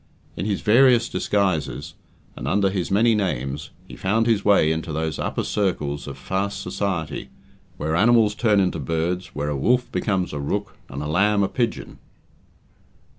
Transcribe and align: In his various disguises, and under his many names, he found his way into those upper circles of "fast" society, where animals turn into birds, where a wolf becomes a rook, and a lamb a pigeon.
In 0.35 0.47
his 0.47 0.61
various 0.61 1.07
disguises, 1.07 1.93
and 2.35 2.47
under 2.47 2.71
his 2.71 2.89
many 2.89 3.13
names, 3.13 3.69
he 3.87 3.95
found 3.95 4.25
his 4.25 4.43
way 4.43 4.71
into 4.71 4.91
those 4.91 5.19
upper 5.19 5.43
circles 5.43 6.07
of 6.07 6.17
"fast" 6.17 6.59
society, 6.61 7.29
where 7.77 7.95
animals 7.95 8.33
turn 8.33 8.59
into 8.59 8.79
birds, 8.79 9.35
where 9.35 9.49
a 9.49 9.55
wolf 9.55 9.91
becomes 9.91 10.33
a 10.33 10.39
rook, 10.39 10.75
and 10.89 11.03
a 11.03 11.07
lamb 11.07 11.43
a 11.43 11.47
pigeon. 11.47 11.99